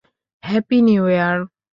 [0.43, 1.37] Happy new year.